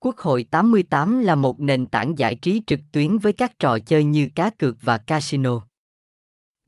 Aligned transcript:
Quốc 0.00 0.16
hội 0.18 0.44
88 0.50 1.20
là 1.22 1.34
một 1.34 1.60
nền 1.60 1.86
tảng 1.86 2.18
giải 2.18 2.34
trí 2.34 2.62
trực 2.66 2.80
tuyến 2.92 3.18
với 3.18 3.32
các 3.32 3.58
trò 3.58 3.78
chơi 3.78 4.04
như 4.04 4.28
cá 4.34 4.50
cược 4.50 4.76
và 4.82 4.98
casino. 4.98 5.60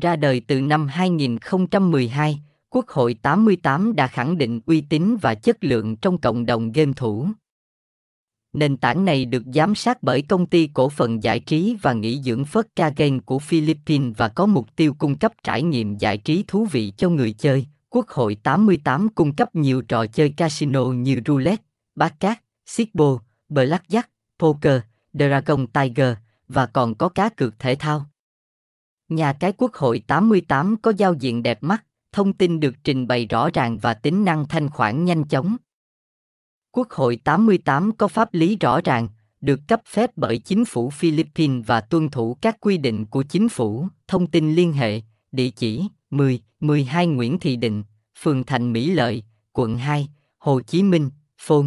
Ra 0.00 0.16
đời 0.16 0.40
từ 0.46 0.60
năm 0.60 0.86
2012, 0.86 2.40
Quốc 2.70 2.88
hội 2.88 3.14
88 3.22 3.96
đã 3.96 4.06
khẳng 4.06 4.38
định 4.38 4.60
uy 4.66 4.80
tín 4.80 5.16
và 5.20 5.34
chất 5.34 5.56
lượng 5.60 5.96
trong 5.96 6.18
cộng 6.20 6.46
đồng 6.46 6.72
game 6.72 6.92
thủ. 6.96 7.28
Nền 8.52 8.76
tảng 8.76 9.04
này 9.04 9.24
được 9.24 9.42
giám 9.54 9.74
sát 9.74 10.02
bởi 10.02 10.22
công 10.22 10.46
ty 10.46 10.70
cổ 10.74 10.88
phần 10.88 11.22
giải 11.22 11.40
trí 11.40 11.76
và 11.82 11.92
nghỉ 11.92 12.22
dưỡng 12.22 12.44
Phất 12.44 12.76
Ca 12.76 12.90
Game 12.96 13.18
của 13.24 13.38
Philippines 13.38 14.14
và 14.16 14.28
có 14.28 14.46
mục 14.46 14.76
tiêu 14.76 14.94
cung 14.98 15.18
cấp 15.18 15.32
trải 15.42 15.62
nghiệm 15.62 15.96
giải 15.98 16.18
trí 16.18 16.44
thú 16.48 16.64
vị 16.64 16.92
cho 16.96 17.08
người 17.10 17.32
chơi. 17.32 17.66
Quốc 17.88 18.08
hội 18.08 18.34
88 18.42 19.08
cung 19.08 19.34
cấp 19.34 19.54
nhiều 19.54 19.82
trò 19.82 20.06
chơi 20.06 20.30
casino 20.36 20.84
như 20.92 21.20
roulette, 21.26 21.64
bát 21.96 22.20
cát, 22.20 22.40
Sibo, 22.66 23.18
Blackjack, 23.48 24.10
Poker, 24.38 24.80
Dragon 25.14 25.66
Tiger 25.66 26.14
và 26.48 26.66
còn 26.66 26.94
có 26.94 27.08
cá 27.08 27.28
cược 27.28 27.58
thể 27.58 27.74
thao. 27.74 28.06
Nhà 29.08 29.32
cái 29.32 29.52
Quốc 29.58 29.74
hội 29.74 30.02
88 30.06 30.76
có 30.82 30.92
giao 30.96 31.14
diện 31.14 31.42
đẹp 31.42 31.62
mắt, 31.62 31.84
thông 32.12 32.32
tin 32.32 32.60
được 32.60 32.74
trình 32.82 33.06
bày 33.06 33.26
rõ 33.26 33.48
ràng 33.54 33.78
và 33.78 33.94
tính 33.94 34.24
năng 34.24 34.48
thanh 34.48 34.70
khoản 34.70 35.04
nhanh 35.04 35.24
chóng. 35.24 35.56
Quốc 36.70 36.90
hội 36.90 37.16
88 37.24 37.96
có 37.96 38.08
pháp 38.08 38.34
lý 38.34 38.56
rõ 38.56 38.80
ràng, 38.80 39.08
được 39.40 39.60
cấp 39.68 39.80
phép 39.88 40.10
bởi 40.16 40.38
chính 40.38 40.64
phủ 40.64 40.90
Philippines 40.90 41.66
và 41.66 41.80
tuân 41.80 42.08
thủ 42.08 42.36
các 42.40 42.56
quy 42.60 42.78
định 42.78 43.06
của 43.06 43.22
chính 43.22 43.48
phủ. 43.48 43.88
Thông 44.08 44.26
tin 44.26 44.54
liên 44.54 44.72
hệ, 44.72 45.00
địa 45.32 45.50
chỉ 45.50 45.86
10, 46.10 46.42
12 46.60 47.06
Nguyễn 47.06 47.38
Thị 47.38 47.56
Định, 47.56 47.82
phường 48.20 48.44
Thành 48.44 48.72
Mỹ 48.72 48.90
Lợi, 48.94 49.22
quận 49.52 49.76
2, 49.78 50.08
Hồ 50.38 50.60
Chí 50.60 50.82
Minh, 50.82 51.10
phone 51.38 51.66